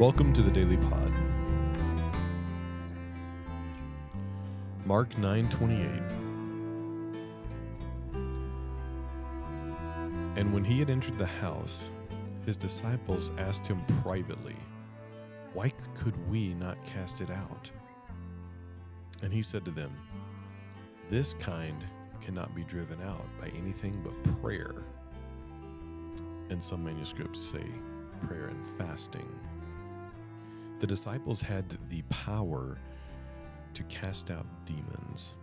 Welcome 0.00 0.32
to 0.32 0.40
the 0.40 0.50
Daily 0.50 0.78
Pod. 0.78 1.12
Mark 4.86 5.10
9:28 5.18 6.10
And 10.38 10.54
when 10.54 10.64
he 10.64 10.78
had 10.78 10.88
entered 10.88 11.18
the 11.18 11.26
house, 11.26 11.90
his 12.46 12.56
disciples 12.56 13.30
asked 13.36 13.66
him 13.66 13.84
privately, 14.02 14.56
"Why 15.52 15.68
could 15.92 16.16
we 16.30 16.54
not 16.54 16.82
cast 16.86 17.20
it 17.20 17.28
out?" 17.28 17.70
And 19.22 19.30
he 19.30 19.42
said 19.42 19.66
to 19.66 19.70
them, 19.70 19.92
"This 21.10 21.34
kind 21.34 21.84
cannot 22.22 22.54
be 22.54 22.64
driven 22.64 23.02
out 23.02 23.26
by 23.38 23.48
anything 23.48 24.02
but 24.02 24.40
prayer." 24.40 24.82
And 26.48 26.64
some 26.64 26.84
manuscripts 26.84 27.38
say 27.38 27.66
prayer 28.22 28.46
and 28.46 28.66
fasting. 28.78 29.28
The 30.80 30.86
disciples 30.86 31.42
had 31.42 31.76
the 31.90 32.00
power 32.08 32.78
to 33.74 33.82
cast 33.84 34.30
out 34.30 34.46
demons. 34.64 35.34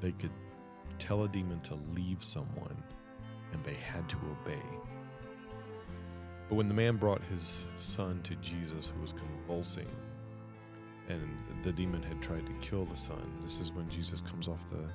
They 0.00 0.12
could 0.12 0.30
tell 0.98 1.24
a 1.24 1.28
demon 1.28 1.60
to 1.62 1.78
leave 1.92 2.22
someone, 2.22 2.76
and 3.52 3.64
they 3.64 3.74
had 3.74 4.08
to 4.10 4.16
obey. 4.16 4.62
But 6.48 6.54
when 6.54 6.68
the 6.68 6.74
man 6.74 6.96
brought 6.96 7.20
his 7.24 7.66
son 7.74 8.20
to 8.22 8.36
Jesus, 8.36 8.92
who 8.94 9.00
was 9.00 9.12
convulsing, 9.12 9.88
and 11.08 11.42
the 11.62 11.72
demon 11.72 12.02
had 12.02 12.22
tried 12.22 12.46
to 12.46 12.52
kill 12.66 12.84
the 12.84 12.96
son, 12.96 13.40
this 13.42 13.58
is 13.58 13.72
when 13.72 13.88
Jesus 13.88 14.20
comes 14.20 14.46
off 14.46 14.70
the, 14.70 14.88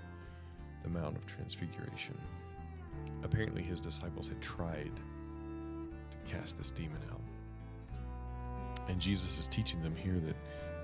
the 0.83 0.89
Mount 0.89 1.17
of 1.17 1.25
Transfiguration. 1.25 2.17
Apparently, 3.23 3.61
his 3.61 3.81
disciples 3.81 4.29
had 4.29 4.41
tried 4.41 4.91
to 6.11 6.31
cast 6.31 6.57
this 6.57 6.71
demon 6.71 7.01
out. 7.11 7.21
And 8.89 8.99
Jesus 8.99 9.37
is 9.37 9.47
teaching 9.47 9.81
them 9.83 9.95
here 9.95 10.19
that 10.25 10.35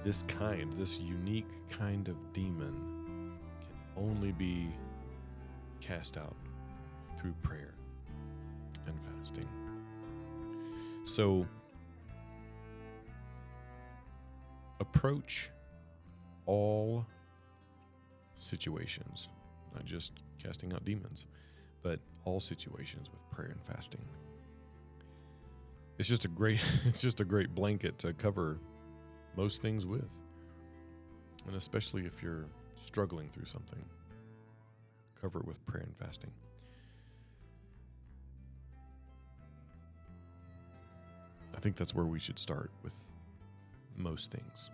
this 0.03 0.22
kind, 0.23 0.72
this 0.73 1.00
unique 1.00 1.50
kind 1.72 2.08
of 2.08 2.16
demon, 2.34 3.34
can 3.59 4.03
only 4.03 4.31
be 4.31 4.67
cast 5.81 6.16
out 6.16 6.36
through 7.17 7.34
prayer 7.42 7.73
and 8.86 8.95
fasting. 9.02 9.47
So, 11.03 11.47
approach 14.80 15.50
all 16.45 17.08
situations, 18.36 19.30
not 19.73 19.84
just 19.84 20.22
casting 20.42 20.73
out 20.73 20.86
demons, 20.86 21.25
but 21.81 22.00
all 22.23 22.40
situations 22.40 23.09
with 23.12 23.28
prayer 23.31 23.50
and 23.50 23.75
fasting. 23.75 24.06
It's 25.97 26.07
just 26.07 26.25
a 26.25 26.27
great 26.27 26.59
it's 26.85 27.01
just 27.01 27.19
a 27.19 27.25
great 27.25 27.53
blanket 27.55 27.97
to 27.99 28.13
cover 28.13 28.59
most 29.35 29.61
things 29.61 29.85
with. 29.85 30.11
And 31.47 31.55
especially 31.55 32.05
if 32.05 32.23
you're 32.23 32.45
struggling 32.75 33.29
through 33.29 33.45
something, 33.45 33.83
cover 35.21 35.39
it 35.39 35.45
with 35.45 35.63
prayer 35.66 35.83
and 35.83 35.95
fasting. 35.95 36.31
I 41.55 41.59
think 41.59 41.75
that's 41.75 41.95
where 41.95 42.05
we 42.05 42.19
should 42.19 42.39
start 42.39 42.71
with 42.83 42.95
most 43.95 44.31
things. 44.31 44.69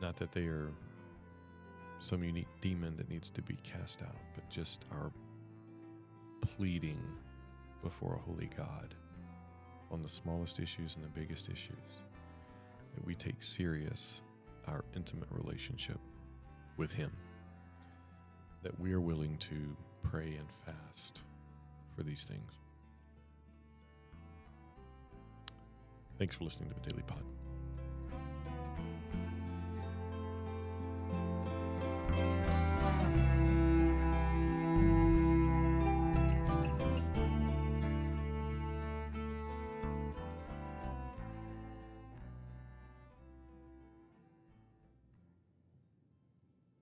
Not 0.00 0.16
that 0.16 0.32
they 0.32 0.44
are 0.46 0.70
some 1.98 2.22
unique 2.24 2.48
demon 2.60 2.96
that 2.96 3.08
needs 3.08 3.30
to 3.30 3.42
be 3.42 3.56
cast 3.62 4.02
out, 4.02 4.16
but 4.34 4.48
just 4.50 4.84
our 4.92 5.12
pleading 6.40 7.00
before 7.82 8.14
a 8.14 8.18
holy 8.18 8.48
God 8.56 8.94
on 9.90 10.02
the 10.02 10.08
smallest 10.08 10.58
issues 10.60 10.96
and 10.96 11.04
the 11.04 11.20
biggest 11.20 11.48
issues. 11.48 12.02
That 12.94 13.04
we 13.04 13.14
take 13.14 13.42
serious 13.42 14.20
our 14.66 14.84
intimate 14.94 15.28
relationship 15.30 15.98
with 16.76 16.92
Him. 16.92 17.12
That 18.62 18.78
we 18.78 18.92
are 18.92 19.00
willing 19.00 19.36
to 19.38 19.76
pray 20.02 20.36
and 20.38 20.48
fast 20.64 21.22
for 21.96 22.02
these 22.02 22.24
things. 22.24 22.52
Thanks 26.18 26.34
for 26.34 26.44
listening 26.44 26.70
to 26.70 26.74
the 26.80 26.90
Daily 26.90 27.02
Pod. 27.02 27.22